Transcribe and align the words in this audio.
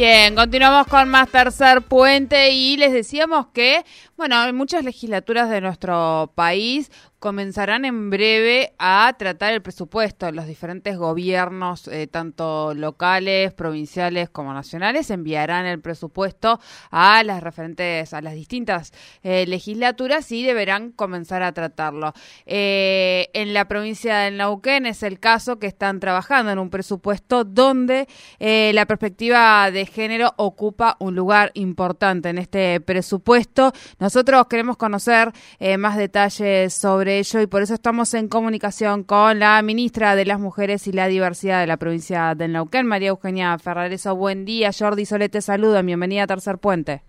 Bien, 0.00 0.36
continuamos 0.36 0.86
con 0.86 1.08
más 1.08 1.28
tercer 1.28 1.82
puente 1.82 2.50
y 2.52 2.76
les 2.76 2.92
decíamos 2.92 3.48
que, 3.52 3.84
bueno, 4.18 4.44
en 4.44 4.56
muchas 4.56 4.84
legislaturas 4.84 5.48
de 5.48 5.60
nuestro 5.60 6.32
país 6.34 6.90
comenzarán 7.18 7.84
en 7.84 8.10
breve 8.10 8.74
a 8.78 9.14
tratar 9.18 9.52
el 9.52 9.62
presupuesto. 9.62 10.30
Los 10.30 10.46
diferentes 10.46 10.96
gobiernos, 10.96 11.88
eh, 11.88 12.06
tanto 12.06 12.74
locales, 12.74 13.52
provinciales 13.52 14.30
como 14.30 14.52
nacionales, 14.52 15.10
enviarán 15.10 15.66
el 15.66 15.80
presupuesto 15.80 16.60
a 16.90 17.22
las 17.24 17.42
referentes, 17.42 18.12
a 18.14 18.20
las 18.20 18.34
distintas 18.34 18.92
eh, 19.22 19.46
legislaturas 19.46 20.30
y 20.30 20.44
deberán 20.44 20.92
comenzar 20.92 21.42
a 21.42 21.52
tratarlo. 21.52 22.12
Eh, 22.46 23.30
en 23.32 23.52
la 23.52 23.66
provincia 23.66 24.18
de 24.18 24.30
Neuquén 24.30 24.86
es 24.86 25.02
el 25.02 25.18
caso 25.18 25.58
que 25.58 25.66
están 25.66 25.98
trabajando 25.98 26.52
en 26.52 26.58
un 26.58 26.70
presupuesto 26.70 27.44
donde 27.44 28.06
la 28.38 28.86
perspectiva 28.86 29.70
de 29.70 29.86
género 29.86 30.32
ocupa 30.36 30.96
un 31.00 31.14
lugar 31.14 31.50
importante 31.54 32.28
en 32.28 32.38
este 32.38 32.80
presupuesto. 32.80 33.72
Nosotros 34.08 34.46
queremos 34.46 34.78
conocer 34.78 35.32
más 35.78 35.98
detalles 35.98 36.72
sobre 36.72 37.18
ello 37.18 37.42
y 37.42 37.46
por 37.46 37.60
eso 37.60 37.74
estamos 37.74 38.14
en 38.14 38.28
comunicación 38.28 39.04
con 39.04 39.38
la 39.38 39.60
ministra 39.60 40.16
de 40.16 40.24
las 40.24 40.40
Mujeres 40.40 40.86
y 40.86 40.92
la 40.92 41.08
Diversidad 41.08 41.60
de 41.60 41.66
la 41.66 41.76
provincia 41.76 42.34
de 42.34 42.48
Neuquén, 42.48 42.86
María 42.86 43.10
Eugenia 43.10 43.58
Ferrareso. 43.58 44.16
Buen 44.16 44.46
día, 44.46 44.70
Jordi 44.72 45.04
Sole 45.04 45.28
te 45.28 45.42
saluda, 45.42 45.82
bienvenida 45.82 46.22
a 46.22 46.26
Tercer 46.26 46.56
Puente. 46.56 47.02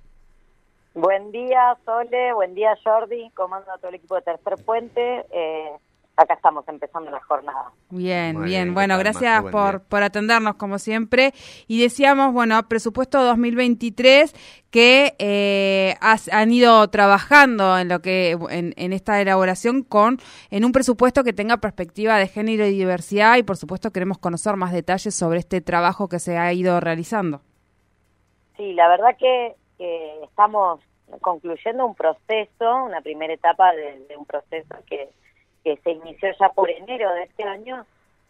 Buen 0.94 1.32
día, 1.32 1.78
Sole, 1.86 2.34
buen 2.34 2.54
día, 2.54 2.78
Jordi, 2.84 3.30
comando 3.30 3.72
a 3.72 3.78
todo 3.78 3.88
el 3.88 3.96
equipo 3.96 4.16
de 4.16 4.24
Tercer 4.24 4.56
Puente. 4.66 5.26
Eh, 5.32 5.72
acá 6.20 6.34
estamos 6.34 6.68
empezando 6.68 7.10
la 7.10 7.22
jornada. 7.22 7.72
Bien, 7.90 8.42
bien. 8.44 8.74
Bueno, 8.74 8.98
gracias 8.98 9.42
por, 9.46 9.82
por 9.84 10.04
atendernos 10.04 10.56
como 10.56 10.78
siempre. 10.78 11.34
Y 11.68 11.82
decíamos, 11.82 12.34
bueno, 12.34 12.62
presupuesto 12.68 13.24
2023 13.24 14.34
que 14.70 15.16
eh, 15.18 15.96
han 16.02 16.52
ido 16.52 16.88
trabajando 16.90 17.78
en 17.78 17.88
lo 17.88 18.02
que 18.02 18.32
en, 18.32 18.74
en, 18.76 18.94
esta 18.94 19.20
elaboración 19.22 19.82
con 19.84 20.18
en 20.52 20.66
un 20.66 20.72
presupuesto 20.72 21.24
que 21.24 21.34
tenga 21.34 21.58
perspectiva 21.58 22.18
de 22.18 22.28
género 22.28 22.66
y 22.66 22.72
diversidad 22.72 23.38
y 23.38 23.44
por 23.44 23.58
supuesto 23.58 23.92
queremos 23.92 24.20
conocer 24.20 24.58
más 24.58 24.72
detalles 24.72 25.16
sobre 25.16 25.40
este 25.40 25.62
trabajo 25.62 26.08
que 26.08 26.20
se 26.20 26.38
ha 26.38 26.52
ido 26.54 26.80
realizando. 26.80 27.42
Sí, 28.58 28.74
la 28.74 28.90
verdad 28.90 29.16
que, 29.18 29.56
estamos 30.24 30.82
concluyendo 31.22 31.86
un 31.86 31.96
proceso, 31.96 32.84
una 32.84 33.00
primera 33.00 33.34
etapa 33.34 33.72
de 33.72 34.14
un 34.18 34.26
proceso 34.26 34.76
que 34.86 35.10
que 35.64 35.78
se 35.78 35.92
inició 35.92 36.30
ya 36.40 36.50
por 36.50 36.70
enero 36.70 37.14
de 37.14 37.24
este 37.24 37.44
año, 37.44 37.86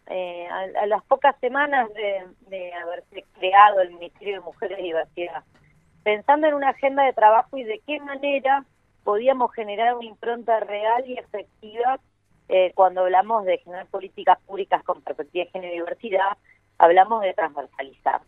eh, 0.06 0.48
a, 0.48 0.86
las 0.86 1.04
pocas 1.04 1.36
semanas 1.40 1.88
de, 1.94 2.72
haberse 2.74 3.24
creado 3.38 3.80
el 3.80 3.90
Ministerio 3.90 4.34
de 4.34 4.40
Mujeres 4.40 4.78
y 4.80 4.82
Diversidad, 4.82 5.44
pensando 6.02 6.48
en 6.48 6.54
una 6.54 6.70
agenda 6.70 7.04
de 7.04 7.12
trabajo 7.12 7.56
y 7.56 7.64
de 7.64 7.80
qué 7.86 8.00
manera 8.00 8.64
podíamos 9.04 9.52
generar 9.52 9.94
una 9.94 10.06
impronta 10.06 10.60
real 10.60 11.08
y 11.08 11.16
efectiva 11.16 12.00
eh, 12.48 12.72
cuando 12.74 13.02
hablamos 13.02 13.44
de 13.44 13.58
generar 13.58 13.86
políticas 13.86 14.38
públicas 14.40 14.82
con 14.82 15.00
perspectiva 15.02 15.44
de 15.44 15.50
género 15.52 15.74
y 15.74 15.78
diversidad, 15.78 16.36
hablamos 16.78 17.22
de 17.22 17.32
transversalizar. 17.34 18.22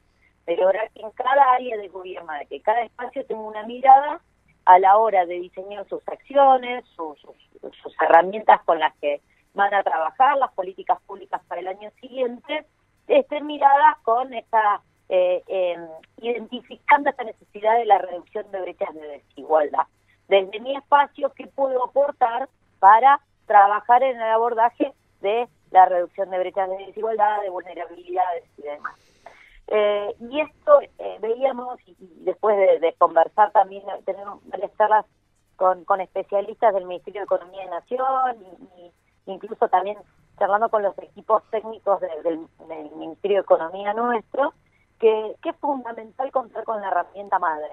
Pero 0.44 0.66
ahora 0.66 0.88
que 0.94 1.00
en 1.00 1.10
cada 1.10 1.54
área 1.54 1.76
de 1.76 1.88
gobierno, 1.88 2.32
de 2.34 2.46
que 2.46 2.60
cada 2.60 2.82
espacio 2.82 3.24
tenga 3.26 3.42
una 3.42 3.64
mirada 3.64 4.20
a 4.64 4.78
la 4.78 4.96
hora 4.96 5.26
de 5.26 5.34
diseñar 5.34 5.86
sus 5.88 6.06
acciones, 6.08 6.84
sus, 6.96 7.18
herramientas 8.00 8.60
con 8.64 8.78
las 8.78 8.94
que 8.96 9.20
van 9.54 9.72
a 9.74 9.82
trabajar, 9.82 10.36
las 10.38 10.52
políticas 10.52 11.00
públicas 11.06 11.40
para 11.46 11.60
el 11.60 11.68
año 11.68 11.90
siguiente, 12.00 12.64
estén 13.06 13.46
miradas 13.46 13.98
con 14.02 14.32
esta, 14.32 14.80
eh, 15.08 15.42
em, 15.46 15.86
identificando 16.18 17.10
esta 17.10 17.24
necesidad 17.24 17.76
de 17.76 17.84
la 17.84 17.98
reducción 17.98 18.50
de 18.50 18.60
brechas 18.60 18.94
de 18.94 19.00
desigualdad. 19.00 19.86
Desde 20.28 20.60
mi 20.60 20.76
espacio, 20.76 21.32
¿qué 21.34 21.46
puedo 21.46 21.84
aportar 21.84 22.48
para 22.78 23.20
trabajar 23.46 24.02
en 24.02 24.16
el 24.16 24.22
abordaje 24.22 24.92
de 25.20 25.48
la 25.70 25.86
reducción 25.86 26.30
de 26.30 26.38
brechas 26.38 26.68
de 26.68 26.86
desigualdad, 26.86 27.42
de 27.42 27.50
vulnerabilidades 27.50 28.44
y 28.58 28.62
demás? 28.62 29.11
Eh, 29.74 30.14
y 30.20 30.38
esto 30.38 30.80
eh, 30.98 31.16
veíamos, 31.22 31.78
y, 31.86 31.96
después 32.24 32.58
de, 32.58 32.94
conversar 32.98 33.52
también, 33.52 33.82
tener 34.04 34.26
varias 34.44 34.70
charlas 34.76 35.06
con, 35.56 35.86
con 35.86 36.02
especialistas 36.02 36.74
del 36.74 36.84
Ministerio 36.84 37.22
de 37.22 37.24
Economía 37.24 37.64
de 37.64 37.70
Nación, 37.70 38.36
y, 38.76 38.92
incluso 39.32 39.68
también 39.68 39.96
charlando 40.38 40.68
con 40.68 40.82
los 40.82 40.98
equipos 40.98 41.42
técnicos 41.50 42.02
del, 42.02 42.46
Ministerio 42.96 43.38
de 43.38 43.42
Economía 43.44 43.94
nuestro, 43.94 44.52
que, 44.98 45.36
que, 45.42 45.48
es 45.48 45.56
fundamental 45.56 46.30
contar 46.30 46.64
con 46.64 46.82
la 46.82 46.88
herramienta 46.88 47.38
madre. 47.38 47.72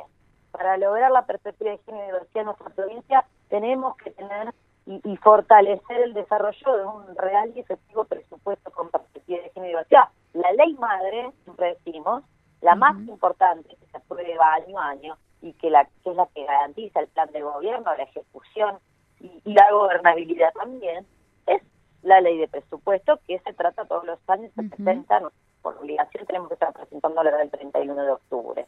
Para 0.51 0.77
lograr 0.77 1.11
la 1.11 1.25
perspectiva 1.25 1.71
de 1.71 1.79
género 1.79 2.03
y 2.03 2.07
diversidad 2.07 2.41
en 2.41 2.45
nuestra 2.45 2.69
provincia, 2.69 3.25
tenemos 3.49 3.97
que 3.97 4.11
tener 4.11 4.53
y, 4.89 5.01
y 5.03 5.17
fortalecer 5.17 6.01
el 6.01 6.13
desarrollo 6.13 6.77
de 6.77 6.85
un 6.85 7.15
real 7.15 7.53
y 7.55 7.59
efectivo 7.59 8.03
presupuesto 8.03 8.71
con 8.71 8.89
perspectiva 8.89 9.41
de 9.43 9.49
género. 9.51 9.67
Y 9.67 9.69
diversidad 9.69 10.09
la 10.33 10.51
ley 10.53 10.73
madre, 10.73 11.31
siempre 11.43 11.77
decimos, 11.83 12.23
la 12.61 12.75
más 12.75 12.97
importante 13.07 13.69
que 13.69 13.85
se 13.87 13.97
aprueba 13.97 14.53
año 14.53 14.79
a 14.79 14.89
año 14.89 15.17
y 15.41 15.53
que, 15.53 15.69
la, 15.69 15.85
que 16.03 16.09
es 16.09 16.15
la 16.15 16.27
que 16.27 16.43
garantiza 16.43 16.99
el 16.99 17.07
plan 17.07 17.31
de 17.31 17.41
gobierno, 17.41 17.95
la 17.95 18.03
ejecución 18.03 18.77
y, 19.19 19.53
la 19.53 19.71
gobernabilidad 19.71 20.53
también, 20.53 21.05
es 21.45 21.61
la 22.03 22.21
ley 22.21 22.37
de 22.37 22.47
presupuesto 22.47 23.19
que 23.27 23.39
se 23.39 23.53
trata 23.53 23.85
todos 23.85 24.05
los 24.05 24.19
años, 24.27 24.51
se 24.55 24.63
presenta, 24.63 25.21
por 25.61 25.77
obligación 25.77 26.25
tenemos 26.25 26.47
que 26.47 26.53
estar 26.53 26.73
presentando 26.73 27.23
la 27.23 27.37
del 27.37 27.49
31 27.49 27.95
de 27.95 28.11
octubre. 28.11 28.65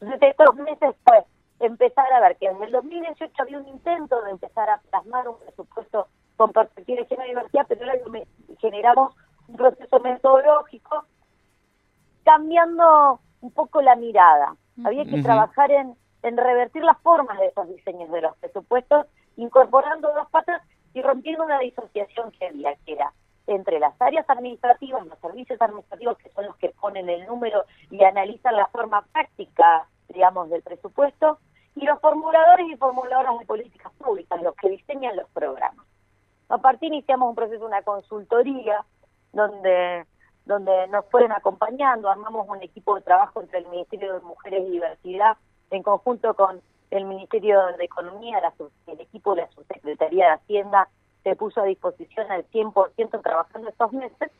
Entonces, 0.00 0.30
estos 0.30 0.54
meses 0.56 0.94
fue 1.04 1.24
empezar 1.60 2.12
a 2.12 2.20
ver 2.20 2.36
que 2.36 2.46
en 2.46 2.62
el 2.62 2.72
2018 2.72 3.32
había 3.42 3.58
un 3.58 3.68
intento 3.68 4.20
de 4.22 4.32
empezar 4.32 4.68
a 4.70 4.80
plasmar 4.90 5.28
un 5.28 5.38
presupuesto 5.38 6.08
con 6.36 6.52
perspectiva 6.52 7.00
de 7.00 7.06
género 7.06 7.26
y 7.26 7.30
diversidad, 7.30 7.66
pero 7.68 7.84
ahora 7.84 8.00
generamos 8.58 9.14
un 9.48 9.56
proceso 9.56 10.00
metodológico, 10.00 11.04
cambiando 12.24 13.20
un 13.40 13.50
poco 13.52 13.82
la 13.82 13.96
mirada. 13.96 14.56
Había 14.84 15.04
que 15.04 15.22
trabajar 15.22 15.70
en, 15.70 15.96
en 16.22 16.36
revertir 16.36 16.82
las 16.82 16.98
formas 16.98 17.38
de 17.38 17.46
esos 17.46 17.68
diseños 17.68 18.10
de 18.10 18.22
los 18.22 18.36
presupuestos, 18.38 19.06
incorporando 19.36 20.12
dos 20.12 20.28
patas 20.30 20.62
y 20.94 21.02
rompiendo 21.02 21.44
una 21.44 21.58
disociación 21.60 22.32
que 22.32 22.46
había, 22.46 22.74
que 22.84 22.94
era 22.94 23.12
entre 23.46 23.78
las 23.78 23.94
áreas 24.00 24.28
administrativas, 24.28 25.06
los 25.06 25.18
servicios 25.18 25.60
administrativos 25.60 26.18
que 26.18 26.30
son 26.30 26.46
los 26.46 26.56
que 26.56 26.70
ponen 26.70 27.08
el 27.10 27.26
número 27.26 27.64
y 27.90 28.02
analizan 28.02 28.56
la 28.56 28.66
forma 28.68 29.02
práctica, 29.12 29.86
digamos, 30.14 30.48
del 30.48 30.62
presupuesto, 30.62 31.38
y 31.76 31.84
los 31.84 32.00
formuladores 32.00 32.66
y 32.68 32.76
formuladoras 32.76 33.38
de 33.38 33.46
políticas 33.46 33.92
públicas, 33.94 34.40
los 34.42 34.54
que 34.54 34.70
diseñan 34.70 35.16
los 35.16 35.28
programas. 35.30 35.84
A 36.48 36.58
partir 36.58 36.92
iniciamos 36.92 37.28
un 37.28 37.34
proceso, 37.34 37.66
una 37.66 37.82
consultoría 37.82 38.84
donde 39.32 40.06
donde 40.44 40.86
nos 40.88 41.06
fueron 41.06 41.32
acompañando, 41.32 42.08
armamos 42.08 42.46
un 42.48 42.62
equipo 42.62 42.94
de 42.96 43.00
trabajo 43.00 43.40
entre 43.40 43.60
el 43.60 43.66
Ministerio 43.68 44.12
de 44.12 44.20
Mujeres 44.20 44.64
y 44.68 44.72
Diversidad 44.72 45.36
en 45.70 45.82
conjunto 45.82 46.34
con 46.34 46.60
el 46.90 47.04
Ministerio 47.06 47.60
de 47.78 47.84
Economía, 47.84 48.40
el 48.86 49.00
equipo 49.00 49.34
de 49.34 49.42
la 49.42 49.50
Subsecretaría 49.52 50.26
de 50.26 50.32
Hacienda 50.32 50.88
se 51.22 51.34
puso 51.34 51.62
a 51.62 51.64
disposición 51.64 52.30
al 52.30 52.46
100% 52.50 53.22
trabajando 53.22 53.70
estos 53.70 53.92
meses 53.92 54.30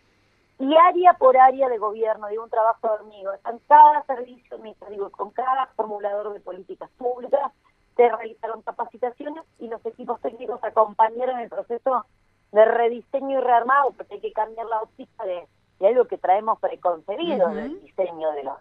y 0.58 0.76
área 0.76 1.14
por 1.14 1.36
área 1.36 1.68
de 1.68 1.78
gobierno, 1.78 2.28
digo, 2.28 2.44
un 2.44 2.50
trabajo 2.50 2.88
de 2.88 2.94
hormiga, 2.94 3.38
en 3.50 3.58
cada 3.68 4.02
servicio 4.04 4.56
administrativo, 4.56 5.10
con 5.10 5.30
cada 5.30 5.66
formulador 5.74 6.32
de 6.32 6.40
políticas 6.40 6.90
públicas, 6.96 7.52
se 7.96 8.08
realizaron 8.08 8.62
capacitaciones 8.62 9.44
y 9.58 9.68
los 9.68 9.84
equipos 9.86 10.20
técnicos 10.20 10.62
acompañaron 10.62 11.38
el 11.40 11.48
proceso 11.48 12.06
de 12.52 12.64
rediseño 12.64 13.38
y 13.38 13.42
rearmado, 13.42 13.92
porque 13.92 14.14
hay 14.14 14.20
que 14.20 14.32
cambiar 14.32 14.66
la 14.66 14.80
óptica 14.80 15.24
de, 15.24 15.46
algo 15.86 16.04
que 16.06 16.18
traemos 16.18 16.58
preconcebido 16.60 17.48
del 17.50 17.80
diseño 17.82 18.30
de 18.32 18.44
los, 18.44 18.56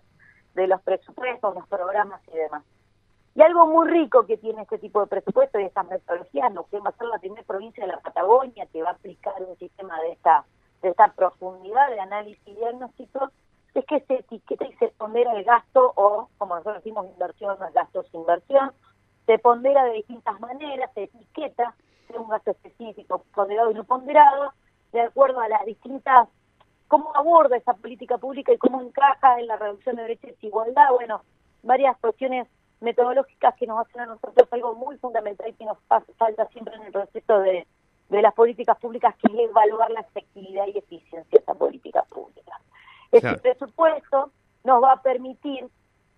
de 0.56 0.68
los 0.68 0.82
presupuestos, 0.82 1.56
los 1.56 1.68
programas 1.68 2.22
y 2.28 2.38
demás. 2.38 2.64
Y 3.36 3.42
algo 3.42 3.66
muy 3.66 3.88
rico 3.88 4.26
que 4.26 4.38
tiene 4.38 4.64
este 4.64 4.78
tipo 4.78 5.00
de 5.00 5.08
presupuestos 5.08 5.62
y 5.62 5.66
estas 5.66 5.88
metodologías, 5.88 6.54
lo 6.54 6.66
que 6.66 6.80
va 6.80 6.90
a 6.90 6.98
ser 6.98 7.08
la 7.08 7.18
primera 7.18 7.44
provincia 7.44 7.86
de 7.86 7.92
la 7.92 8.00
Patagonia 8.00 8.68
que 8.68 8.84
va 8.84 8.90
a 8.90 8.94
aplicar 8.94 9.42
un 9.42 9.58
sistema 9.58 10.00
de 10.02 10.12
esta, 10.12 10.46
de 10.84 10.90
esta 10.90 11.08
profundidad 11.14 11.90
de 11.90 12.00
análisis 12.00 12.46
y 12.46 12.54
diagnóstico, 12.54 13.32
es 13.74 13.86
que 13.86 14.02
se 14.02 14.16
etiqueta 14.16 14.66
y 14.66 14.74
se 14.74 14.90
pondera 14.90 15.34
el 15.34 15.44
gasto 15.44 15.94
o, 15.96 16.30
como 16.38 16.56
nosotros 16.56 16.84
decimos, 16.84 17.08
inversión 17.08 17.58
no 17.58 17.66
es 17.66 17.74
gasto 17.74 18.04
sin 18.04 18.20
inversión, 18.20 18.72
se 19.26 19.40
pondera 19.40 19.86
de 19.86 19.94
distintas 19.94 20.40
maneras, 20.40 20.92
se 20.94 21.04
etiqueta, 21.04 21.74
sea 22.08 22.20
un 22.20 22.30
gasto 22.30 22.52
específico, 22.52 23.24
ponderado 23.34 23.72
y 23.72 23.74
no 23.74 23.86
ponderado, 23.86 24.54
de 24.92 25.02
acuerdo 25.02 25.40
a 25.40 25.48
las 25.48 25.66
distintas, 25.66 26.28
cómo 26.90 27.16
aborda 27.16 27.58
esa 27.58 27.74
política 27.74 28.18
pública 28.18 28.52
y 28.52 28.58
cómo 28.58 28.82
encaja 28.82 29.40
en 29.40 29.48
la 29.48 29.56
reducción 29.56 29.96
de 29.96 30.04
brecha 30.04 30.28
y 30.28 30.32
desigualdad, 30.32 30.92
bueno, 30.92 31.22
varias 31.64 31.98
cuestiones 31.98 32.48
metodológicas 32.82 33.56
que 33.56 33.66
nos 33.66 33.80
hacen 33.80 34.02
a 34.02 34.06
nosotros 34.08 34.48
algo 34.52 34.76
muy 34.76 34.98
fundamental 34.98 35.48
y 35.48 35.54
que 35.54 35.66
nos 35.66 35.78
falta 35.88 36.46
siempre 36.48 36.76
en 36.76 36.84
el 36.84 36.92
proceso 36.92 37.40
de, 37.40 37.66
de 38.14 38.22
las 38.22 38.34
políticas 38.34 38.78
públicas, 38.78 39.16
que 39.18 39.28
es 39.28 39.50
evaluar 39.50 39.90
la 39.92 40.02
efectividad 40.02 40.68
y 40.68 40.78
eficiencia 40.78 41.24
de 41.32 41.40
esa 41.40 41.56
política 41.56 42.04
pública. 42.04 42.60
Este 43.12 43.38
presupuesto 43.38 44.32
nos 44.64 44.84
va 44.84 44.94
a 44.94 45.02
permitir, 45.02 45.68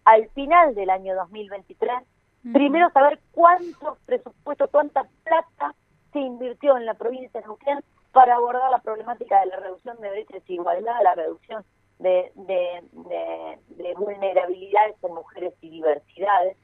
al 0.04 0.28
final 0.30 0.76
del 0.76 0.90
año 0.90 1.16
2023, 1.16 2.04
primero 2.54 2.90
saber 2.92 3.20
cuántos 3.32 3.98
presupuestos, 4.06 4.70
cuánta 4.72 5.08
plata 5.24 5.74
se 6.12 6.20
invirtió 6.20 6.78
en 6.78 6.86
la 6.86 6.94
provincia 6.94 7.40
de 7.40 7.48
Neuquén 7.48 7.80
para 8.12 8.36
abordar 8.36 8.70
la 8.72 8.80
problemática 8.80 9.40
de 9.40 9.48
la 9.48 9.58
reducción 9.58 9.98
de 10.00 10.10
brecha 10.10 10.32
y 10.32 10.40
desigualdad, 10.40 11.02
la 11.02 11.16
reducción 11.16 11.64
de, 12.00 12.32
de, 12.36 13.94
vulnerabilidades 13.96 14.96
en 15.02 15.14
mujeres 15.14 15.54
y 15.62 15.70
diversidades, 15.70 16.58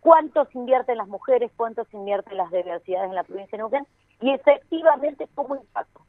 cuánto 0.00 0.44
se 0.44 0.58
invierte 0.58 0.92
en 0.92 0.98
las 0.98 1.08
mujeres, 1.08 1.50
cuánto 1.56 1.84
se 1.84 1.96
invierte 1.96 2.30
en 2.30 2.36
las 2.36 2.50
diversidades 2.50 3.08
en 3.08 3.14
la 3.14 3.24
provincia 3.24 3.56
de 3.56 3.58
Neuquén 3.58 3.86
y 4.20 4.30
efectivamente 4.30 5.28
cómo 5.34 5.56
impacta. 5.56 6.00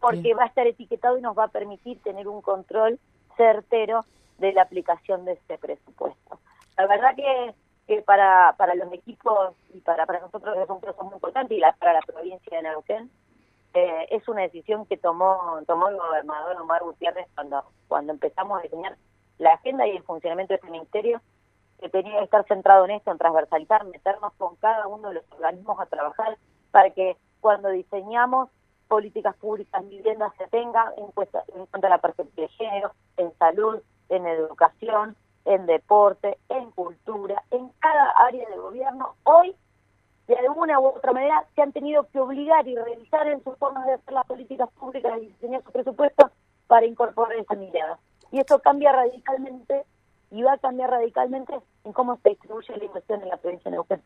Porque 0.00 0.34
va 0.34 0.44
a 0.44 0.46
estar 0.46 0.66
etiquetado 0.66 1.16
y 1.16 1.22
nos 1.22 1.36
va 1.36 1.44
a 1.44 1.48
permitir 1.48 2.00
tener 2.02 2.26
un 2.28 2.42
control 2.42 2.98
certero 3.36 4.04
de 4.38 4.52
la 4.52 4.62
aplicación 4.62 5.24
de 5.24 5.32
este 5.32 5.58
presupuesto. 5.58 6.40
La 6.76 6.86
verdad 6.86 7.14
que, 7.14 7.54
que 7.86 8.02
para, 8.02 8.54
para 8.56 8.74
los 8.74 8.92
equipos 8.92 9.54
y 9.72 9.80
para, 9.80 10.06
para 10.06 10.20
nosotros 10.20 10.56
es 10.56 10.68
un 10.68 10.80
proceso 10.80 11.04
muy 11.04 11.14
importante 11.14 11.54
y 11.54 11.60
la, 11.60 11.72
para 11.74 11.94
la 11.94 12.00
provincia 12.00 12.56
de 12.56 12.62
Neuquén 12.62 13.10
eh, 13.74 14.06
es 14.10 14.28
una 14.28 14.42
decisión 14.42 14.84
que 14.86 14.98
tomó 14.98 15.58
tomó 15.66 15.88
el 15.88 15.96
gobernador 15.96 16.60
Omar 16.60 16.82
Gutiérrez 16.82 17.26
cuando 17.34 17.64
cuando 17.88 18.12
empezamos 18.12 18.58
a 18.58 18.62
diseñar 18.62 18.96
la 19.38 19.54
agenda 19.54 19.86
y 19.86 19.96
el 19.96 20.02
funcionamiento 20.02 20.52
de 20.52 20.56
este 20.56 20.70
ministerio 20.70 21.22
que 21.82 21.88
tenía 21.88 22.18
que 22.18 22.24
estar 22.24 22.46
centrado 22.46 22.84
en 22.84 22.92
esto, 22.92 23.10
en 23.10 23.18
transversalizar, 23.18 23.84
meternos 23.84 24.32
con 24.34 24.54
cada 24.56 24.86
uno 24.86 25.08
de 25.08 25.14
los 25.14 25.24
organismos 25.32 25.80
a 25.80 25.86
trabajar 25.86 26.38
para 26.70 26.90
que 26.90 27.16
cuando 27.40 27.70
diseñamos 27.70 28.48
políticas 28.86 29.34
públicas 29.36 29.82
en 29.82 29.90
vivienda 29.90 30.32
se 30.38 30.46
tenga 30.46 30.92
en 30.96 31.08
cuenta, 31.08 31.42
en 31.54 31.66
cuenta 31.66 31.88
la 31.88 31.98
perspectiva 31.98 32.46
de 32.46 32.52
género, 32.52 32.92
en 33.16 33.32
salud, 33.36 33.82
en 34.10 34.26
educación, 34.26 35.16
en 35.44 35.66
deporte, 35.66 36.38
en 36.48 36.70
cultura, 36.70 37.42
en 37.50 37.68
cada 37.80 38.10
área 38.26 38.48
de 38.48 38.56
gobierno. 38.56 39.16
Hoy 39.24 39.56
de 40.28 40.36
alguna 40.36 40.78
u 40.78 40.86
otra 40.86 41.12
manera 41.12 41.44
se 41.56 41.62
han 41.62 41.72
tenido 41.72 42.06
que 42.08 42.20
obligar 42.20 42.68
y 42.68 42.76
revisar 42.76 43.26
en 43.26 43.42
sus 43.42 43.56
formas 43.58 43.86
de 43.86 43.94
hacer 43.94 44.14
las 44.14 44.26
políticas 44.26 44.70
públicas 44.72 45.12
y 45.20 45.26
diseñar 45.26 45.64
su 45.64 45.72
presupuesto 45.72 46.30
para 46.68 46.86
incorporar 46.86 47.36
esa 47.36 47.54
mirada. 47.54 47.98
Y 48.30 48.38
eso 48.38 48.60
cambia 48.60 48.92
radicalmente 48.92 49.84
y 50.32 50.42
va 50.42 50.54
a 50.54 50.58
cambiar 50.58 50.90
radicalmente 50.90 51.52
en 51.84 51.92
cómo 51.92 52.16
se 52.16 52.30
distribuye 52.30 52.76
la 52.76 52.84
inversión 52.84 53.22
en 53.22 53.28
la 53.28 53.36
provincia 53.36 53.70
de 53.70 53.76
Neuquén. 53.76 54.02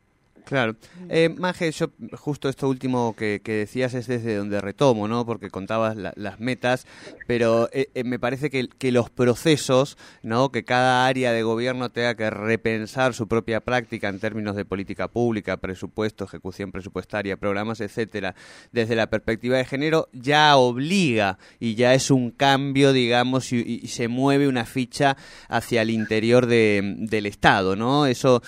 Claro. 0.47 0.77
Eh, 1.09 1.29
Maje, 1.29 1.73
yo 1.73 1.91
justo 2.13 2.49
esto 2.49 2.69
último 2.69 3.17
que, 3.17 3.41
decías 3.45 3.95
es 3.95 4.07
desde 4.07 4.37
donde 4.37 4.61
retomo, 4.61 5.09
¿no? 5.09 5.27
Porque 5.27 5.51
contabas 5.51 5.97
las 5.97 6.39
metas, 6.39 6.87
pero 7.27 7.69
eh, 7.73 7.89
eh, 7.95 8.05
me 8.05 8.21
parece 8.21 8.49
que, 8.49 8.69
que, 8.69 8.93
los 8.93 9.11
procesos, 9.11 9.99
¿no? 10.23 10.53
Que 10.53 10.63
cada 10.63 11.05
área 11.05 11.33
de 11.33 11.43
gobierno 11.43 11.91
tenga 11.91 12.15
que 12.15 12.31
repensar 12.31 13.13
su 13.13 13.27
propia 13.27 13.59
práctica 13.61 14.09
en 14.09 14.21
términos 14.21 14.55
de 14.55 14.65
política 14.65 15.09
pública, 15.09 15.57
presupuesto, 15.57 16.23
ejecución 16.27 16.71
presupuestaria, 16.71 17.37
programas, 17.37 17.81
etcétera, 17.81 18.37
desde 18.71 18.95
la 18.95 19.11
perspectiva 19.11 19.57
de 19.57 19.65
género, 19.65 20.09
ya 20.13 20.57
obliga 20.57 21.39
y 21.59 21.75
ya 21.75 21.93
es 21.93 22.13
un 22.13 22.31
cambio, 22.31 22.93
digamos, 22.93 23.53
y, 23.53 23.89
se 23.89 24.07
mueve 24.07 24.47
una 24.47 24.65
ficha 24.65 25.17
hacia 25.49 25.83
el 25.83 25.91
interior 25.91 26.47
de, 26.47 26.95
del 26.99 27.27
Estado, 27.27 27.75
¿no? 27.75 28.07
Eso, 28.07 28.43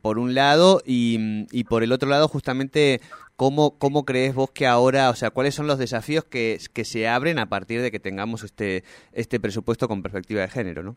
por 0.00 0.18
un 0.18 0.34
lado, 0.34 0.82
y 0.86 1.17
y, 1.18 1.64
por 1.64 1.82
el 1.82 1.92
otro 1.92 2.08
lado, 2.08 2.28
justamente, 2.28 3.00
¿cómo, 3.36 3.78
¿cómo 3.78 4.04
crees 4.04 4.34
vos 4.34 4.50
que 4.50 4.66
ahora, 4.66 5.10
o 5.10 5.14
sea, 5.14 5.30
cuáles 5.30 5.54
son 5.54 5.66
los 5.66 5.78
desafíos 5.78 6.24
que, 6.24 6.58
que 6.72 6.84
se 6.84 7.08
abren 7.08 7.38
a 7.38 7.46
partir 7.46 7.82
de 7.82 7.90
que 7.90 8.00
tengamos 8.00 8.44
este, 8.44 8.84
este 9.12 9.40
presupuesto 9.40 9.88
con 9.88 10.02
perspectiva 10.02 10.42
de 10.42 10.48
género, 10.48 10.82
no? 10.82 10.96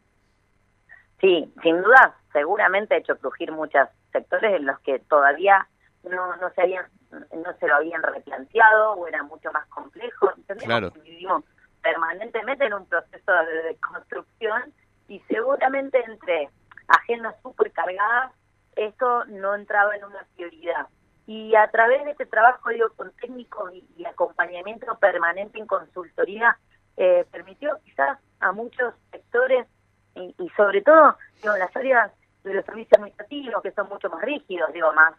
Sí, 1.20 1.54
sin 1.62 1.82
duda, 1.82 2.16
seguramente 2.34 2.96
ha 2.96 2.98
hecho 2.98 3.18
crujir 3.18 3.52
muchos 3.52 3.88
sectores 4.12 4.56
en 4.56 4.66
los 4.66 4.80
que 4.80 5.00
todavía 5.00 5.68
no, 6.04 6.36
no 6.38 6.50
se 6.56 6.62
habían 6.62 6.86
no 7.12 7.54
se 7.60 7.68
lo 7.68 7.76
habían 7.76 8.02
replanteado 8.02 8.94
o 8.94 9.08
era 9.08 9.24
mucho 9.24 9.52
más 9.52 9.68
complejo. 9.68 10.32
Claro. 10.60 10.92
Vivimos 11.04 11.44
permanentemente 11.82 12.66
en 12.66 12.74
un 12.74 12.86
proceso 12.86 13.32
de 13.32 13.76
construcción 13.78 14.74
y 15.08 15.20
seguramente 15.28 16.02
entre 16.06 16.50
agendas 16.88 17.36
súper 17.42 17.72
cargadas 17.72 18.32
esto 18.76 19.26
no 19.26 19.56
entraba 19.56 19.96
en 19.96 20.04
una 20.06 20.26
prioridad. 20.36 20.88
Y 21.28 21.56
a 21.56 21.70
través 21.70 22.04
de 22.04 22.12
este 22.12 22.26
trabajo, 22.26 22.70
digo, 22.70 22.90
con 22.96 23.12
técnicos 23.14 23.72
y, 23.74 24.06
acompañamiento 24.06 24.98
permanente 24.98 25.60
en 25.60 25.68
consultoría, 25.68 26.58
eh, 26.98 27.26
permitió 27.32 27.78
quizás 27.86 28.20
a 28.40 28.52
muchos 28.52 28.94
sectores 29.12 29.68
y, 30.16 30.50
sobre 30.58 30.82
todo 30.82 31.16
digo, 31.42 31.54
en 31.54 31.60
las 31.60 31.76
áreas 31.76 32.12
de 32.44 32.54
los 32.54 32.66
servicios 32.66 32.98
administrativos 32.98 33.62
que 33.62 33.72
son 33.72 33.88
mucho 33.88 34.10
más 34.10 34.22
rígidos, 34.22 34.74
digo, 34.74 34.92
más 34.94 35.14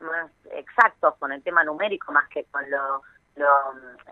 más 0.00 0.30
exactos 0.52 1.14
con 1.18 1.32
el 1.32 1.42
tema 1.42 1.64
numérico 1.64 2.12
más 2.12 2.28
que 2.28 2.44
con 2.44 2.68
lo, 2.70 3.02
lo 3.36 3.48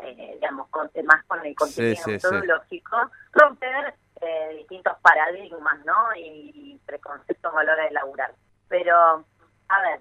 eh, 0.02 0.32
digamos, 0.34 0.68
más 1.04 1.24
con 1.24 1.44
el 1.44 1.54
contenido 1.54 2.02
metodológico, 2.06 2.96
romper 3.32 3.94
eh, 4.20 4.56
distintos 4.58 4.96
paradigmas, 5.02 5.84
¿no? 5.84 6.14
Y, 6.16 6.80
preconceptos 6.86 7.52
a 7.54 7.64
la 7.64 7.72
hora 7.72 7.84
de 7.84 7.90
laburar. 7.92 8.34
Pero, 8.76 9.24
a 9.68 9.82
ver, 9.82 10.00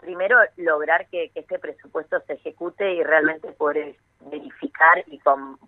primero 0.00 0.36
lograr 0.56 1.06
que, 1.10 1.30
este 1.32 1.60
presupuesto 1.60 2.18
se 2.26 2.32
ejecute 2.32 2.94
y 2.94 3.04
realmente 3.04 3.52
poder 3.52 3.94
verificar 4.18 5.04
y 5.06 5.20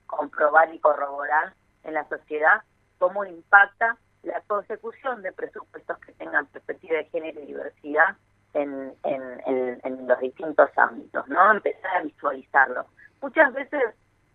comprobar 0.07 0.75
y 0.75 0.81
corroborar 0.81 1.55
en 1.85 1.95
la 1.95 2.09
sociedad 2.09 2.63
cómo 2.99 3.25
impacta 3.25 3.97
la 4.25 4.41
consecución 4.49 5.23
de 5.23 5.31
presupuestos 5.31 5.99
que 5.99 6.13
tengan 6.15 6.47
perspectiva 6.47 6.97
de 6.97 7.05
género 7.05 7.43
y 7.43 7.47
diversidad 7.47 8.17
en, 8.55 8.93
en, 9.05 10.09
los 10.09 10.19
distintos 10.19 10.69
ámbitos, 10.77 11.29
¿no? 11.29 11.53
Empezar 11.53 11.99
a 11.99 12.03
visualizarlo. 12.03 12.87
Muchas 13.23 13.53
veces 13.55 13.85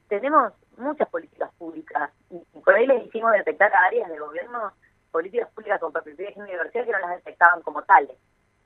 tenemos 0.07 0.53
muchas 0.77 1.09
políticas 1.09 1.51
públicas 1.55 2.09
y, 2.29 2.37
por 2.61 2.73
ahí 2.73 2.87
les 2.87 3.05
hicimos 3.05 3.33
detectar 3.33 3.75
áreas 3.75 4.09
de 4.09 4.17
gobierno 4.17 4.71
políticas 5.15 5.49
públicas 5.53 5.79
con 5.79 5.93
perspectiva 5.93 6.29
de 6.35 6.51
diversidad 6.51 6.83
que 6.83 6.91
no 6.91 6.99
las 6.99 7.11
detectaban 7.11 7.61
como 7.61 7.81
tales. 7.83 8.17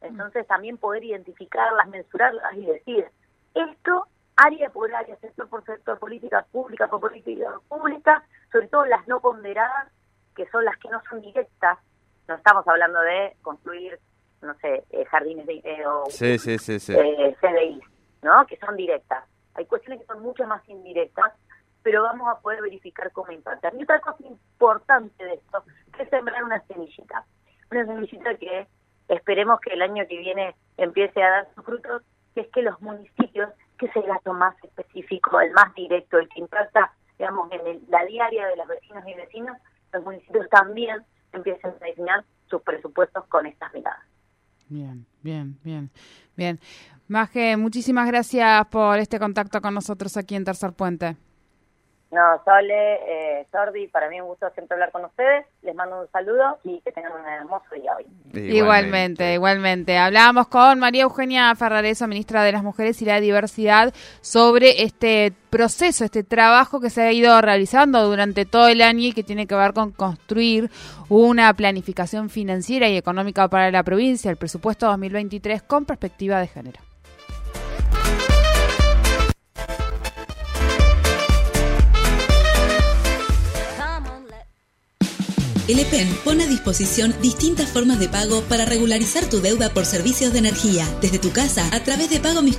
Entonces 0.01 0.47
también 0.47 0.79
poder 0.79 1.03
identificarlas, 1.03 1.87
mensurarlas 1.89 2.53
y 2.55 2.65
decir, 2.65 3.05
esto 3.53 4.07
área 4.35 4.67
por 4.71 4.91
área, 4.91 5.15
sector 5.17 5.47
por 5.47 5.63
sector, 5.63 5.99
política 5.99 6.43
pública 6.51 6.87
por 6.87 7.01
política 7.01 7.53
pública, 7.67 8.23
sobre 8.51 8.67
todo 8.67 8.85
las 8.85 9.07
no 9.07 9.19
ponderadas, 9.19 9.89
que 10.35 10.47
son 10.47 10.65
las 10.65 10.75
que 10.77 10.89
no 10.89 10.99
son 11.07 11.21
directas. 11.21 11.77
No 12.27 12.33
estamos 12.33 12.67
hablando 12.67 12.99
de 13.01 13.35
construir, 13.43 13.99
no 14.41 14.55
sé, 14.55 14.83
eh, 14.89 15.05
jardines 15.05 15.45
de, 15.45 15.61
eh, 15.63 15.85
o 15.85 16.05
sí, 16.09 16.39
sí, 16.39 16.57
sí, 16.57 16.93
eh, 16.93 17.37
CDI, 17.39 17.79
¿no? 18.23 18.43
Que 18.47 18.57
son 18.57 18.75
directas. 18.75 19.23
Hay 19.53 19.67
cuestiones 19.67 20.01
que 20.01 20.07
son 20.07 20.23
mucho 20.23 20.47
más 20.47 20.67
indirectas, 20.67 21.31
pero 21.83 22.01
vamos 22.01 22.27
a 22.27 22.39
poder 22.39 22.63
verificar 22.63 23.11
cómo 23.11 23.31
impactan. 23.31 23.79
Y 23.79 23.83
otra 23.83 23.99
cosa 23.99 24.23
importante 24.23 25.23
de 25.23 25.35
esto 25.35 25.63
es 26.03 26.09
sembrar 26.09 26.43
una 26.43 26.61
semillita, 26.67 27.25
una 27.71 27.85
semillita 27.85 28.35
que 28.35 28.67
esperemos 29.07 29.59
que 29.61 29.73
el 29.73 29.81
año 29.81 30.03
que 30.07 30.17
viene 30.17 30.55
empiece 30.77 31.21
a 31.21 31.29
dar 31.29 31.47
sus 31.55 31.65
frutos, 31.65 32.03
que 32.33 32.41
es 32.41 32.47
que 32.49 32.61
los 32.61 32.79
municipios, 32.81 33.49
que 33.77 33.87
es 33.87 33.95
el 33.95 34.03
gasto 34.03 34.33
más 34.33 34.55
específico, 34.63 35.39
el 35.41 35.51
más 35.51 35.73
directo, 35.75 36.19
el 36.19 36.29
que 36.29 36.41
impacta, 36.41 36.93
digamos, 37.17 37.51
en 37.51 37.81
la 37.89 38.05
diaria 38.05 38.47
de 38.47 38.55
los 38.55 38.67
vecinos 38.67 39.03
y 39.07 39.13
vecinos, 39.15 39.57
los 39.93 40.03
municipios 40.03 40.47
también 40.49 41.03
empiecen 41.33 41.73
a 41.81 41.85
diseñar 41.85 42.23
sus 42.49 42.61
presupuestos 42.61 43.25
con 43.27 43.45
estas 43.45 43.73
miradas. 43.73 44.03
Bien, 44.67 45.05
bien, 45.21 45.57
bien, 45.63 45.89
bien. 46.35 46.59
Maje, 47.07 47.57
muchísimas 47.57 48.07
gracias 48.07 48.67
por 48.67 48.99
este 48.99 49.17
contacto 49.17 49.61
con 49.61 49.73
nosotros 49.73 50.15
aquí 50.15 50.35
en 50.35 50.45
Tercer 50.45 50.73
Puente. 50.73 51.17
No, 52.11 52.41
Sole, 52.43 52.95
eh, 53.05 53.47
Jordi, 53.51 53.87
para 53.87 54.09
mí 54.09 54.19
un 54.19 54.29
gusto 54.29 54.49
siempre 54.55 54.73
hablar 54.73 54.91
con 54.91 55.05
ustedes. 55.05 55.45
Les 55.61 55.75
mando 55.75 56.01
un 56.01 56.11
saludo 56.11 56.57
y 56.63 56.81
que 56.81 56.91
tengan 56.91 57.11
un 57.11 57.27
hermoso 57.27 57.65
día 57.75 57.91
hoy. 57.95 58.05
Igualmente, 58.33 59.35
igualmente. 59.35 59.95
Hablábamos 59.95 60.47
con 60.47 60.79
María 60.79 61.03
Eugenia 61.03 61.53
Ferrareso, 61.53 62.07
ministra 62.07 62.41
de 62.43 62.51
las 62.51 62.63
Mujeres 62.63 62.99
y 63.03 63.05
la 63.05 63.19
Diversidad, 63.19 63.93
sobre 64.21 64.81
este 64.81 65.33
proceso, 65.51 66.03
este 66.03 66.23
trabajo 66.23 66.79
que 66.79 66.89
se 66.89 67.03
ha 67.03 67.11
ido 67.11 67.39
realizando 67.41 68.03
durante 68.07 68.45
todo 68.45 68.69
el 68.69 68.81
año 68.81 69.09
y 69.09 69.13
que 69.13 69.23
tiene 69.23 69.45
que 69.45 69.55
ver 69.55 69.73
con 69.73 69.91
construir 69.91 70.71
una 71.09 71.53
planificación 71.53 72.31
financiera 72.31 72.89
y 72.89 72.97
económica 72.97 73.47
para 73.49 73.69
la 73.69 73.83
provincia, 73.83 74.31
el 74.31 74.37
presupuesto 74.37 74.87
2023 74.87 75.61
con 75.61 75.85
perspectiva 75.85 76.39
de 76.39 76.47
género. 76.47 76.88
El 85.69 85.77
EPEN 85.77 86.09
pone 86.25 86.45
a 86.45 86.47
disposición 86.47 87.13
distintas 87.21 87.69
formas 87.69 87.99
de 87.99 88.09
pago 88.09 88.41
para 88.49 88.65
regularizar 88.65 89.29
tu 89.29 89.39
deuda 89.39 89.71
por 89.71 89.85
servicios 89.85 90.33
de 90.33 90.39
energía, 90.39 90.87
desde 90.99 91.19
tu 91.19 91.31
casa 91.31 91.69
a 91.71 91.83
través 91.83 92.09
de 92.09 92.19
Pago 92.19 92.41
Mis 92.41 92.57